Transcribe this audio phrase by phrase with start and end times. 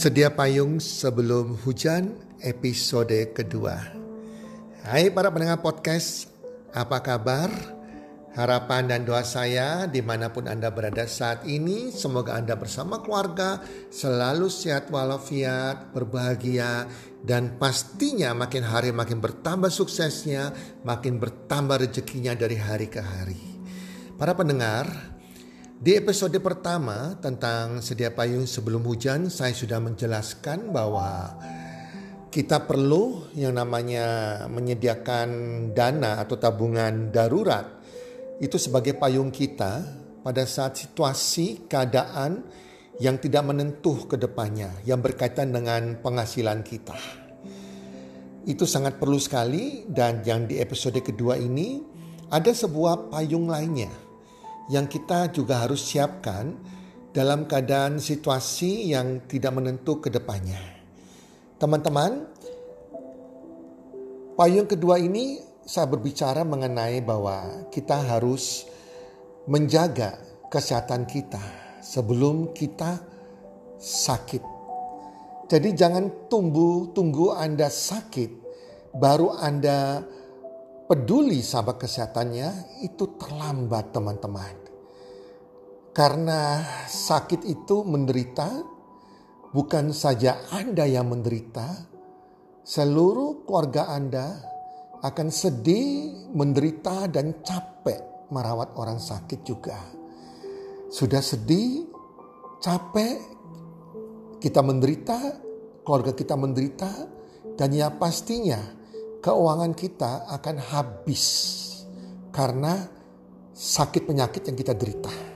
[0.00, 3.76] Sedia payung sebelum hujan episode kedua.
[4.80, 6.32] Hai para pendengar podcast,
[6.72, 7.52] apa kabar?
[8.32, 13.60] Harapan dan doa saya di mana pun Anda berada saat ini, semoga Anda bersama keluarga
[13.92, 16.88] selalu sehat walafiat, berbahagia,
[17.20, 20.48] dan pastinya makin hari makin bertambah suksesnya,
[20.80, 23.36] makin bertambah rezekinya dari hari ke hari.
[24.16, 24.88] Para pendengar,
[25.80, 31.40] di episode pertama tentang sedia payung sebelum hujan, saya sudah menjelaskan bahwa
[32.28, 35.28] kita perlu yang namanya menyediakan
[35.72, 37.80] dana atau tabungan darurat
[38.44, 39.80] itu sebagai payung kita
[40.20, 42.44] pada saat situasi keadaan
[43.00, 47.00] yang tidak menentu ke depannya yang berkaitan dengan penghasilan kita.
[48.44, 51.80] Itu sangat perlu sekali dan yang di episode kedua ini
[52.28, 54.09] ada sebuah payung lainnya
[54.70, 56.54] yang kita juga harus siapkan
[57.10, 60.62] dalam keadaan situasi yang tidak menentu ke depannya.
[61.58, 62.24] Teman-teman,
[64.38, 68.64] payung kedua ini saya berbicara mengenai bahwa kita harus
[69.50, 71.42] menjaga kesehatan kita
[71.82, 73.02] sebelum kita
[73.82, 74.42] sakit.
[75.50, 78.30] Jadi jangan tunggu tunggu Anda sakit
[78.94, 79.98] baru Anda
[80.90, 84.59] peduli sama kesehatannya itu terlambat teman-teman.
[85.90, 88.62] Karena sakit itu menderita,
[89.50, 91.66] bukan saja Anda yang menderita,
[92.62, 94.38] seluruh keluarga Anda
[95.02, 99.74] akan sedih, menderita, dan capek merawat orang sakit juga.
[100.94, 101.90] Sudah sedih,
[102.62, 103.18] capek,
[104.38, 105.18] kita menderita,
[105.82, 106.90] keluarga kita menderita,
[107.58, 108.62] dan ya pastinya
[109.20, 111.24] keuangan kita akan habis
[112.30, 112.88] karena
[113.52, 115.29] sakit penyakit yang kita derita.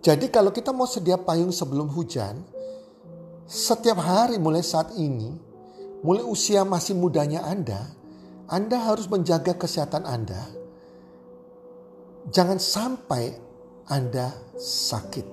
[0.00, 2.40] Jadi kalau kita mau sedia payung sebelum hujan,
[3.44, 5.36] setiap hari mulai saat ini,
[6.00, 7.84] mulai usia masih mudanya Anda,
[8.48, 10.40] Anda harus menjaga kesehatan Anda.
[12.32, 13.36] Jangan sampai
[13.92, 15.26] Anda sakit.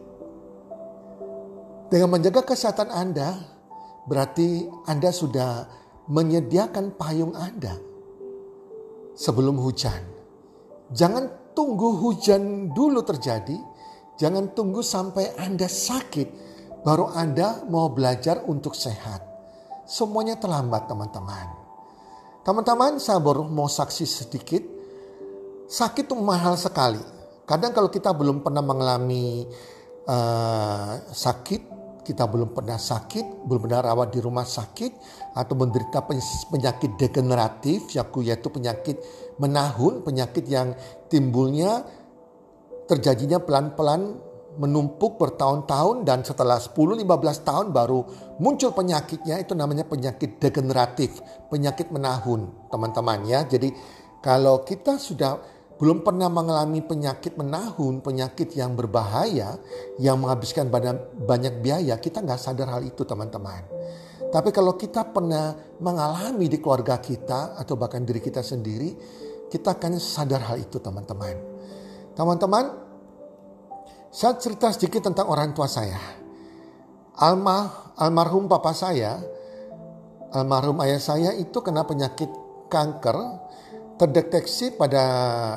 [1.87, 3.39] Dengan menjaga kesehatan Anda,
[4.03, 5.63] berarti Anda sudah
[6.11, 7.79] menyediakan payung Anda
[9.15, 10.03] sebelum hujan.
[10.91, 13.55] Jangan tunggu hujan dulu terjadi,
[14.17, 16.27] Jangan tunggu sampai Anda sakit,
[16.81, 19.21] baru Anda mau belajar untuk sehat.
[19.85, 21.47] Semuanya terlambat teman-teman.
[22.41, 24.63] Teman-teman saya baru mau saksi sedikit.
[25.69, 26.99] Sakit itu mahal sekali.
[27.45, 29.45] Kadang kalau kita belum pernah mengalami
[30.09, 31.61] uh, sakit,
[32.07, 34.91] kita belum pernah sakit, belum pernah rawat di rumah sakit,
[35.35, 36.07] atau menderita
[36.47, 38.97] penyakit degeneratif, yaitu penyakit
[39.37, 40.71] menahun, penyakit yang
[41.11, 41.83] timbulnya
[42.87, 44.23] terjadinya pelan-pelan
[44.57, 47.05] menumpuk bertahun-tahun dan setelah 10-15
[47.45, 48.01] tahun baru
[48.41, 51.21] muncul penyakitnya itu namanya penyakit degeneratif,
[51.53, 53.45] penyakit menahun teman-teman ya.
[53.45, 53.69] Jadi
[54.25, 55.37] kalau kita sudah
[55.77, 59.61] belum pernah mengalami penyakit menahun, penyakit yang berbahaya,
[60.01, 63.61] yang menghabiskan banyak biaya, kita nggak sadar hal itu teman-teman.
[64.33, 68.89] Tapi kalau kita pernah mengalami di keluarga kita atau bahkan diri kita sendiri,
[69.53, 71.37] kita akan sadar hal itu teman-teman.
[72.17, 72.86] Teman-teman,
[74.11, 75.99] saya cerita sedikit tentang orang tua saya.
[77.17, 79.17] Alma, almarhum papa saya,
[80.31, 82.29] almarhum ayah saya itu kena penyakit
[82.69, 83.17] kanker,
[83.97, 85.03] terdeteksi pada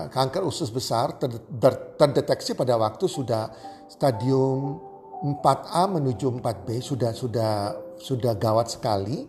[0.08, 1.20] kanker usus besar,
[2.00, 3.52] terdeteksi pada waktu sudah
[3.92, 4.80] stadium
[5.20, 9.28] 4A menuju 4B, sudah sudah sudah gawat sekali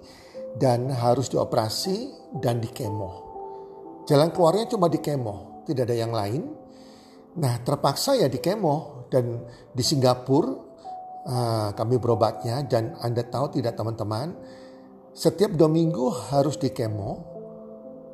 [0.55, 3.29] dan harus dioperasi dan dikemo.
[4.07, 6.61] Jalan keluarnya cuma dikemo, tidak ada yang lain
[7.31, 9.43] Nah terpaksa ya di kemo dan
[9.75, 10.47] di Singapura
[11.27, 14.33] uh, kami berobatnya dan Anda tahu tidak teman-teman
[15.11, 17.31] setiap dua minggu harus di kemo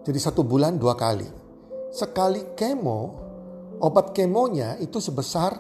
[0.08, 1.28] jadi satu bulan dua kali.
[1.92, 3.00] Sekali kemo
[3.84, 5.52] obat kemonya itu sebesar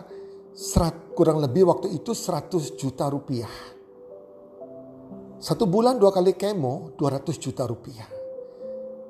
[0.56, 3.51] serat, kurang lebih waktu itu 100 juta rupiah.
[5.38, 8.07] Satu bulan dua kali kemo 200 juta rupiah.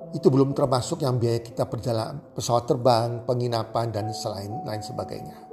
[0.09, 5.46] Itu belum termasuk yang biaya kita perjalanan pesawat terbang, penginapan dan selain lain sebagainya.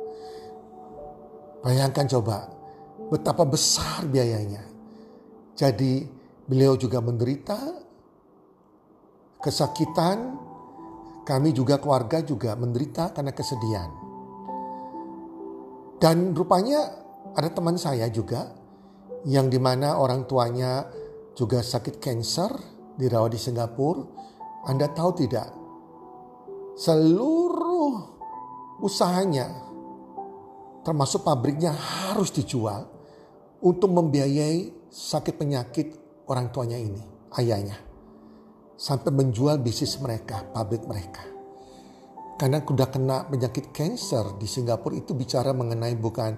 [1.64, 2.52] Bayangkan coba
[3.08, 4.60] betapa besar biayanya.
[5.56, 6.04] Jadi
[6.44, 7.56] beliau juga menderita
[9.40, 10.36] kesakitan,
[11.24, 13.90] kami juga keluarga juga menderita karena kesedihan.
[15.96, 17.00] Dan rupanya
[17.32, 18.52] ada teman saya juga
[19.24, 20.84] yang di mana orang tuanya
[21.32, 22.52] juga sakit cancer
[23.00, 24.04] dirawat di Singapura
[24.64, 25.52] anda tahu tidak?
[26.72, 28.00] Seluruh
[28.80, 29.73] usahanya
[30.84, 32.84] termasuk pabriknya harus dijual
[33.64, 35.86] untuk membiayai sakit penyakit
[36.28, 37.00] orang tuanya ini,
[37.40, 37.80] ayahnya.
[38.76, 41.24] Sampai menjual bisnis mereka, pabrik mereka.
[42.36, 46.32] Karena sudah kena penyakit cancer di Singapura itu bicara mengenai bukan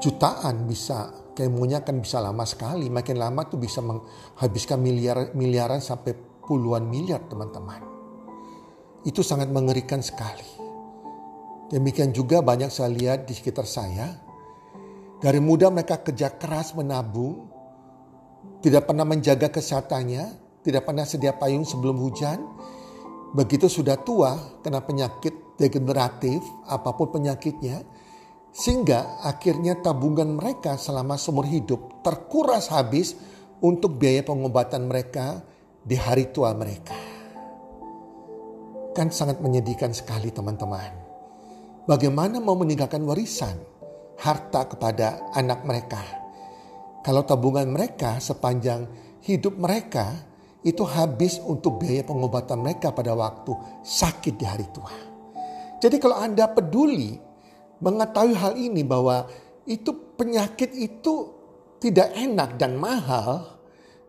[0.00, 6.12] jutaan bisa kemonya kan bisa lama sekali makin lama tuh bisa menghabiskan miliar miliaran sampai
[6.44, 7.80] puluhan miliar teman-teman.
[9.00, 10.59] Itu sangat mengerikan sekali.
[11.70, 14.10] Demikian juga banyak saya lihat di sekitar saya.
[15.22, 17.46] Dari muda mereka kerja keras menabung.
[18.58, 20.50] Tidak pernah menjaga kesehatannya.
[20.66, 22.42] Tidak pernah sedia payung sebelum hujan.
[23.30, 27.86] Begitu sudah tua kena penyakit degeneratif apa pun penyakitnya.
[28.50, 33.14] Sehingga akhirnya tabungan mereka selama seumur hidup terkuras habis
[33.62, 35.46] untuk biaya pengobatan mereka
[35.86, 36.98] di hari tua mereka.
[38.90, 41.09] Kan sangat menyedihkan sekali teman-teman.
[41.88, 43.56] Bagaimana mau meninggalkan warisan
[44.20, 46.02] harta kepada anak mereka.
[47.00, 48.84] Kalau tabungan mereka sepanjang
[49.24, 50.12] hidup mereka
[50.60, 54.92] itu habis untuk biaya pengobatan mereka pada waktu sakit di hari tua.
[55.80, 57.16] Jadi kalau Anda peduli
[57.80, 59.24] mengetahui hal ini bahwa
[59.64, 61.32] itu penyakit itu
[61.80, 63.56] tidak enak dan mahal,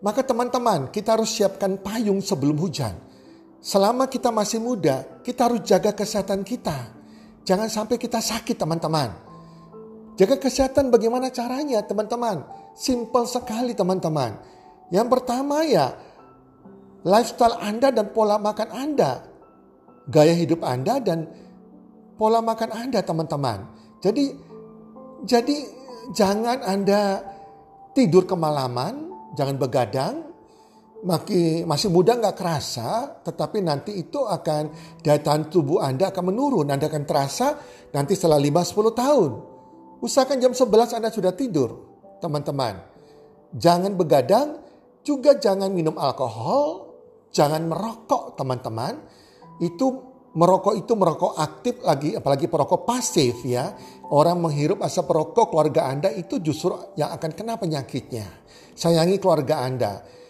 [0.03, 2.99] maka teman-teman, kita harus siapkan payung sebelum hujan.
[3.63, 7.00] Selama kita masih muda, kita harus jaga kesehatan kita.
[7.41, 9.09] Jangan sampai kita sakit, teman-teman.
[10.19, 12.45] Jaga kesehatan bagaimana caranya, teman-teman?
[12.77, 14.37] Simple sekali, teman-teman.
[14.93, 15.95] Yang pertama ya,
[17.01, 19.25] lifestyle Anda dan pola makan Anda.
[20.11, 21.25] Gaya hidup Anda dan
[22.21, 23.65] pola makan Anda, teman-teman.
[24.03, 24.35] Jadi,
[25.25, 25.57] jadi
[26.13, 27.21] jangan Anda
[27.97, 30.30] tidur kemalaman, jangan begadang.
[31.01, 34.69] Maki, masih muda nggak kerasa, tetapi nanti itu akan
[35.01, 36.69] daya tahan tubuh Anda akan menurun.
[36.69, 37.57] Anda akan terasa
[37.89, 39.31] nanti setelah 5-10 tahun.
[39.97, 41.89] Usahakan jam 11 Anda sudah tidur,
[42.21, 42.85] teman-teman.
[43.57, 44.61] Jangan begadang,
[45.01, 46.93] juga jangan minum alkohol,
[47.33, 49.01] jangan merokok, teman-teman.
[49.57, 53.73] Itu merokok itu merokok aktif lagi, apalagi perokok pasif ya.
[54.13, 58.29] Orang menghirup asap rokok keluarga Anda itu justru yang akan kena penyakitnya.
[58.77, 60.20] Sayangi keluarga Anda.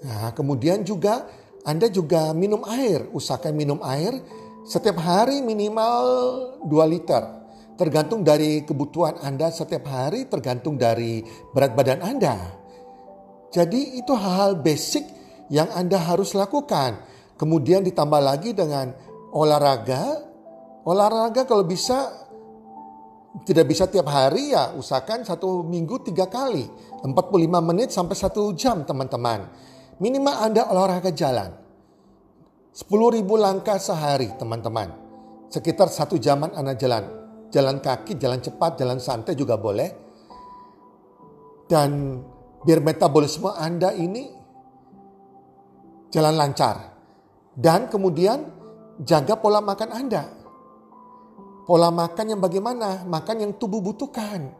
[0.00, 1.28] Nah, kemudian juga
[1.64, 3.08] Anda juga minum air.
[3.12, 4.16] Usahakan minum air
[4.64, 6.04] setiap hari minimal
[6.64, 7.22] 2 liter.
[7.76, 11.24] Tergantung dari kebutuhan Anda setiap hari, tergantung dari
[11.56, 12.36] berat badan Anda.
[13.50, 15.04] Jadi itu hal-hal basic
[15.48, 17.00] yang Anda harus lakukan.
[17.40, 18.92] Kemudian ditambah lagi dengan
[19.32, 20.28] olahraga.
[20.84, 22.08] Olahraga kalau bisa
[23.48, 26.68] tidak bisa tiap hari ya usahakan satu minggu tiga kali.
[27.00, 27.12] 45
[27.64, 29.48] menit sampai satu jam teman-teman.
[30.00, 31.52] Minimal Anda olahraga jalan.
[32.72, 34.88] 10 ribu langkah sehari teman-teman.
[35.52, 37.04] Sekitar satu jaman Anda jalan.
[37.52, 39.90] Jalan kaki, jalan cepat, jalan santai juga boleh.
[41.68, 42.18] Dan
[42.64, 44.24] biar metabolisme Anda ini
[46.08, 46.76] jalan lancar.
[47.52, 48.48] Dan kemudian
[49.04, 50.40] jaga pola makan Anda
[51.70, 53.06] Pola makan yang bagaimana?
[53.06, 54.50] Makan yang tubuh butuhkan.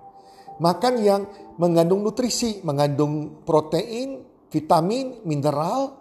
[0.62, 1.26] Makan yang
[1.58, 5.94] mengandung nutrisi, mengandung protein, vitamin, mineral,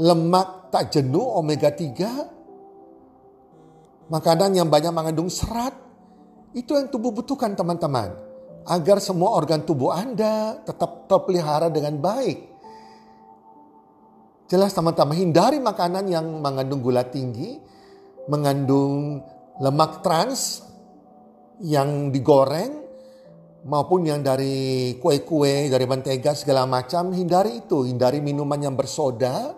[0.00, 4.08] lemak tak jenuh, omega 3.
[4.08, 5.76] Makanan yang banyak mengandung serat.
[6.56, 8.08] Itu yang tubuh butuhkan teman-teman.
[8.64, 12.48] Agar semua organ tubuh Anda tetap terpelihara dengan baik.
[14.48, 17.60] Jelas teman-teman, hindari makanan yang mengandung gula tinggi,
[18.32, 19.20] mengandung
[19.60, 20.64] lemak trans
[21.60, 22.87] yang digoreng
[23.68, 27.84] maupun yang dari kue-kue, dari mentega segala macam, hindari itu.
[27.84, 29.52] Hindari minuman yang bersoda,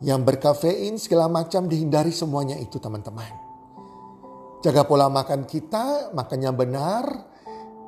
[0.00, 3.28] yang berkafein segala macam, dihindari semuanya itu teman-teman.
[4.64, 7.04] Jaga pola makan kita, makannya benar,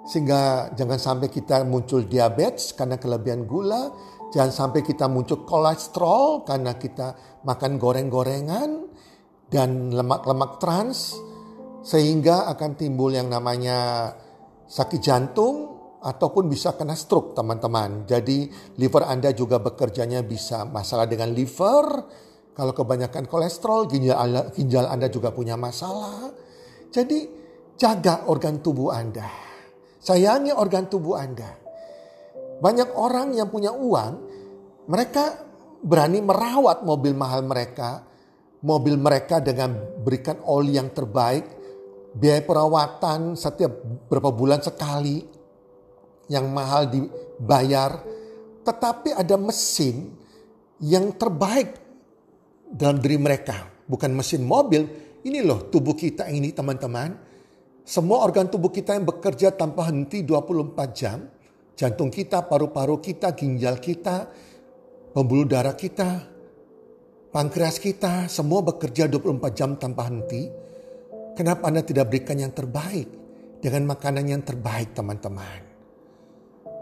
[0.04, 3.88] sehingga jangan sampai kita muncul diabetes karena kelebihan gula,
[4.28, 8.92] jangan sampai kita muncul kolesterol karena kita makan goreng-gorengan
[9.48, 11.14] dan lemak-lemak trans,
[11.86, 14.10] sehingga akan timbul yang namanya
[14.64, 15.56] sakit jantung
[16.04, 18.04] ataupun bisa kena stroke teman-teman.
[18.04, 21.86] Jadi liver Anda juga bekerjanya bisa masalah dengan liver,
[22.54, 26.30] kalau kebanyakan kolesterol, ginjal, ginjal Anda juga punya masalah.
[26.94, 27.26] Jadi
[27.74, 29.26] jaga organ tubuh Anda.
[29.98, 31.50] Sayangi organ tubuh Anda.
[32.60, 34.12] Banyak orang yang punya uang,
[34.86, 35.42] mereka
[35.82, 38.06] berani merawat mobil mahal mereka,
[38.62, 41.63] mobil mereka dengan berikan oli yang terbaik,
[42.14, 45.20] biaya perawatan setiap berapa bulan sekali
[46.30, 48.00] yang mahal dibayar,
[48.64, 50.14] tetapi ada mesin
[50.80, 51.76] yang terbaik
[52.70, 54.86] dalam diri mereka, bukan mesin mobil,
[55.26, 57.34] ini loh tubuh kita ini teman-teman.
[57.84, 61.28] Semua organ tubuh kita yang bekerja tanpa henti 24 jam.
[61.76, 64.30] Jantung kita, paru-paru kita, ginjal kita,
[65.12, 66.22] pembuluh darah kita,
[67.34, 70.48] pankreas kita, semua bekerja 24 jam tanpa henti.
[71.34, 73.10] Kenapa Anda tidak berikan yang terbaik
[73.58, 75.60] dengan makanan yang terbaik teman-teman?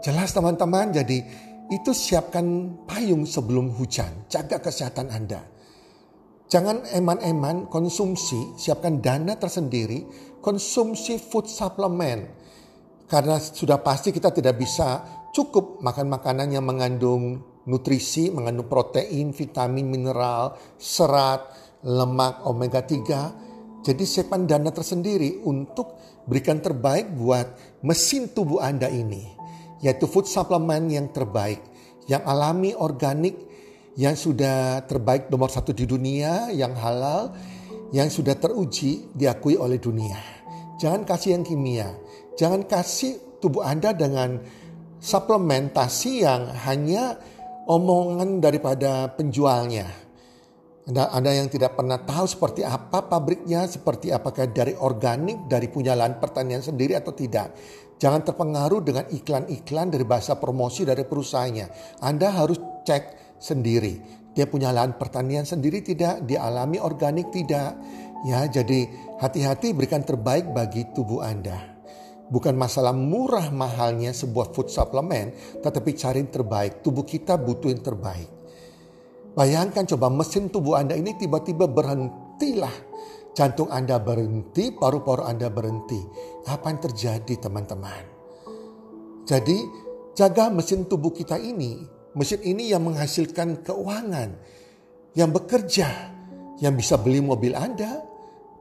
[0.05, 1.25] Jelas teman-teman, jadi
[1.73, 2.45] itu siapkan
[2.85, 4.29] payung sebelum hujan.
[4.29, 5.41] Jaga kesehatan Anda.
[6.53, 10.05] Jangan eman-eman konsumsi, siapkan dana tersendiri,
[10.37, 12.29] konsumsi food supplement.
[13.09, 15.01] Karena sudah pasti kita tidak bisa
[15.33, 21.41] cukup makan makanan yang mengandung nutrisi, mengandung protein, vitamin, mineral, serat,
[21.81, 23.52] lemak, omega 3.
[23.83, 29.27] Jadi siapkan dana tersendiri untuk berikan terbaik buat mesin tubuh Anda ini.
[29.83, 31.59] Yaitu food supplement yang terbaik,
[32.07, 33.35] yang alami, organik,
[33.99, 37.35] yang sudah terbaik nomor satu di dunia, yang halal,
[37.91, 40.17] yang sudah teruji, diakui oleh dunia.
[40.79, 41.91] Jangan kasih yang kimia.
[42.39, 44.41] Jangan kasih tubuh Anda dengan
[45.03, 47.19] suplementasi yang hanya
[47.67, 50.02] omongan daripada penjualnya.
[50.83, 55.95] Anda, Anda yang tidak pernah tahu seperti apa pabriknya, seperti apakah dari organik, dari punya
[55.95, 57.55] lahan pertanian sendiri atau tidak.
[58.03, 61.99] Jangan terpengaruh dengan iklan-iklan dari bahasa promosi dari perusahaannya.
[62.03, 64.23] Anda harus cek sendiri.
[64.35, 67.79] Dia punya lahan pertanian sendiri tidak, dia alami organik tidak.
[68.27, 68.83] Ya, jadi
[69.23, 71.79] hati-hati berikan terbaik bagi tubuh Anda.
[72.27, 75.31] Bukan masalah murah mahalnya sebuah food supplement,
[75.63, 76.83] tetapi cari yang terbaik.
[76.83, 78.42] Tubuh kita butuh yang terbaik.
[79.33, 82.93] Bayangkan coba mesin tubuh Anda ini tiba-tiba berhentilah.
[83.33, 85.97] Jantung Anda berhenti, paru-paru Anda berhenti.
[86.45, 88.03] Apa yang terjadi teman-teman?
[89.25, 89.57] Jadi
[90.13, 91.81] jaga mesin tubuh kita ini
[92.13, 94.37] Mesin ini yang menghasilkan keuangan,
[95.17, 96.13] yang bekerja,
[96.61, 98.05] yang bisa beli mobil Anda,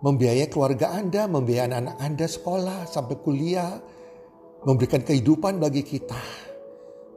[0.01, 3.77] membiayai keluarga Anda, membiayai anak-anak Anda sekolah sampai kuliah,
[4.65, 6.17] memberikan kehidupan bagi kita.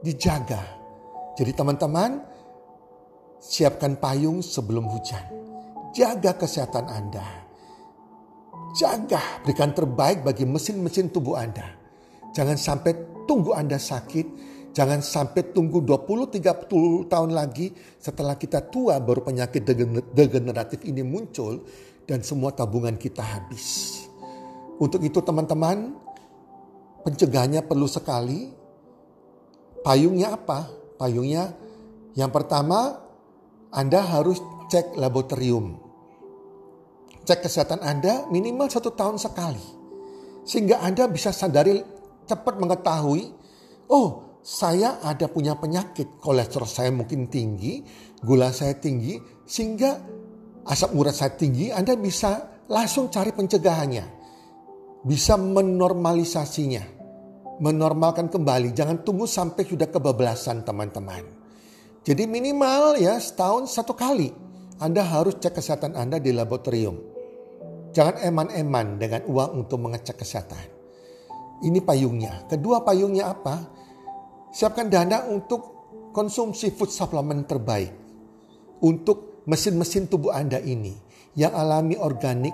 [0.03, 0.59] Dijaga.
[1.39, 2.19] Jadi teman-teman,
[3.46, 5.22] siapkan payung sebelum hujan.
[5.94, 7.46] Jaga kesehatan Anda.
[8.75, 11.78] Jaga, berikan terbaik bagi mesin-mesin tubuh Anda.
[12.36, 12.92] Jangan sampai
[13.24, 19.64] tunggu Anda sakit, Jangan sampai tunggu 20-30 tahun lagi setelah kita tua baru penyakit
[20.12, 21.64] degeneratif ini muncul
[22.04, 24.04] dan semua tabungan kita habis.
[24.75, 25.96] Untuk itu teman-teman,
[27.08, 28.52] pencegahannya perlu sekali.
[29.80, 30.68] Payungnya apa?
[31.00, 31.56] Payungnya
[32.20, 33.00] yang pertama
[33.75, 34.39] Anda harus
[34.72, 35.75] cek laboratorium.
[37.27, 39.60] Cek kesehatan Anda minimal satu tahun sekali.
[40.48, 41.84] Sehingga Anda bisa sadari
[42.24, 43.36] cepat mengetahui,
[43.91, 47.82] oh saya ada punya penyakit, kolesterol saya mungkin tinggi,
[48.22, 49.98] gula saya tinggi, sehingga
[50.70, 54.05] asap urat saya tinggi, Anda bisa langsung cari pencegahannya.
[55.03, 56.84] Bisa menormalisasinya,
[57.60, 58.72] menormalkan kembali.
[58.72, 61.35] Jangan tunggu sampai sudah kebablasan teman-teman.
[62.05, 64.29] Jadi minimal ya setahun satu kali
[64.77, 67.01] Anda harus cek kesehatan Anda di laboratorium.
[67.97, 70.62] Jangan eman-eman dengan uang untuk mengecek kesehatan.
[71.65, 72.45] Ini payungnya.
[72.45, 73.57] Kedua payungnya apa?
[74.53, 75.65] Siapkan dana untuk
[76.13, 77.89] konsumsi food supplement terbaik.
[78.85, 80.93] Untuk mesin-mesin tubuh Anda ini
[81.33, 82.53] yang alami organik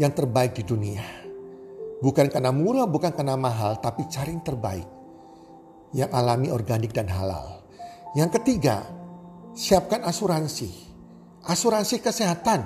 [0.00, 1.04] yang terbaik di dunia.
[2.00, 4.88] Bukan karena murah, bukan karena mahal, tapi cari yang terbaik.
[5.92, 7.55] Yang alami organik dan halal.
[8.16, 8.88] Yang ketiga,
[9.52, 10.72] siapkan asuransi.
[11.46, 12.60] Asuransi kesehatan.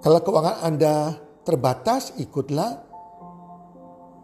[0.00, 2.88] Kalau keuangan Anda terbatas, ikutlah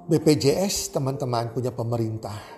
[0.06, 2.56] BPJS teman-teman punya pemerintah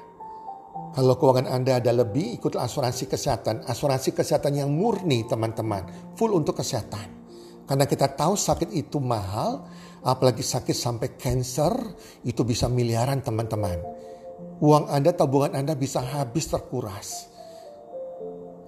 [0.99, 3.69] kalau keuangan Anda ada lebih, ikut asuransi kesehatan.
[3.71, 6.15] Asuransi kesehatan yang murni teman-teman.
[6.17, 7.07] Full untuk kesehatan.
[7.69, 9.69] Karena kita tahu sakit itu mahal,
[10.01, 11.71] apalagi sakit sampai cancer,
[12.25, 13.79] itu bisa miliaran teman-teman.
[14.65, 17.28] Uang Anda, tabungan Anda bisa habis terkuras.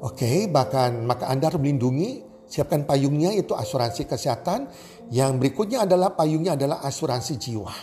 [0.00, 4.72] Oke, okay, bahkan maka Anda harus melindungi, siapkan payungnya itu asuransi kesehatan.
[5.12, 7.74] Yang berikutnya adalah payungnya adalah asuransi jiwa.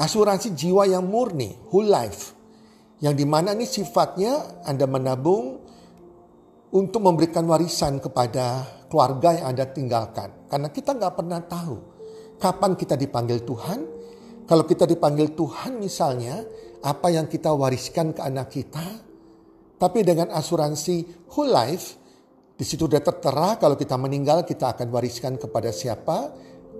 [0.00, 2.32] Asuransi jiwa yang murni, whole life.
[3.04, 5.60] Yang di mana ini sifatnya Anda menabung
[6.72, 10.48] untuk memberikan warisan kepada keluarga yang Anda tinggalkan.
[10.48, 11.76] Karena kita nggak pernah tahu
[12.40, 13.80] kapan kita dipanggil Tuhan.
[14.48, 16.42] Kalau kita dipanggil Tuhan misalnya,
[16.80, 19.09] apa yang kita wariskan ke anak kita,
[19.80, 21.96] tapi dengan asuransi whole life,
[22.52, 26.28] di situ sudah tertera kalau kita meninggal kita akan wariskan kepada siapa,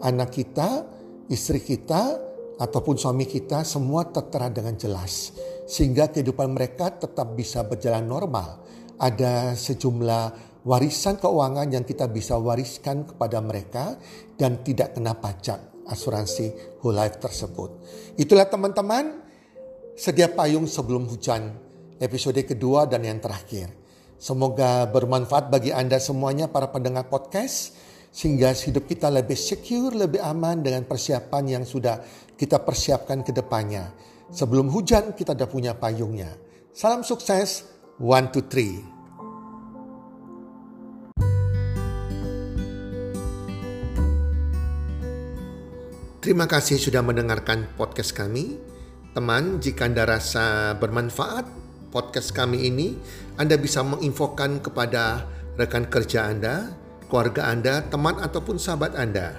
[0.04, 0.84] anak kita,
[1.32, 2.20] istri kita,
[2.60, 5.32] ataupun suami kita, semua tertera dengan jelas.
[5.64, 8.60] Sehingga kehidupan mereka tetap bisa berjalan normal.
[9.00, 13.96] Ada sejumlah warisan keuangan yang kita bisa wariskan kepada mereka
[14.36, 17.80] dan tidak kena pajak asuransi whole life tersebut.
[18.20, 19.24] Itulah teman-teman,
[19.96, 21.69] sedia payung sebelum hujan
[22.00, 23.68] episode kedua dan yang terakhir.
[24.16, 27.76] Semoga bermanfaat bagi Anda semuanya para pendengar podcast
[28.10, 32.00] sehingga hidup kita lebih secure, lebih aman dengan persiapan yang sudah
[32.34, 33.92] kita persiapkan ke depannya.
[34.32, 36.32] Sebelum hujan kita sudah punya payungnya.
[36.72, 37.68] Salam sukses,
[38.00, 38.80] one, two, three.
[46.20, 48.60] Terima kasih sudah mendengarkan podcast kami.
[49.16, 52.94] Teman, jika Anda rasa bermanfaat, podcast kami ini,
[53.36, 55.26] Anda bisa menginfokan kepada
[55.58, 56.70] rekan kerja Anda,
[57.10, 59.34] keluarga Anda, teman ataupun sahabat Anda.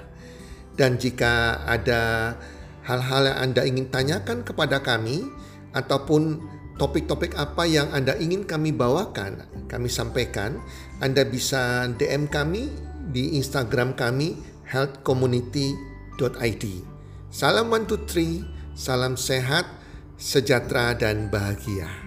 [0.76, 2.36] Dan jika ada
[2.84, 5.24] hal-hal yang Anda ingin tanyakan kepada kami
[5.72, 6.42] ataupun
[6.76, 10.60] topik-topik apa yang Anda ingin kami bawakan, kami sampaikan,
[11.00, 12.70] Anda bisa DM kami
[13.12, 14.36] di Instagram kami
[14.66, 16.66] healthcommunity.id.
[17.32, 18.44] Salam one two three,
[18.76, 19.66] salam sehat,
[20.18, 22.01] sejahtera dan bahagia.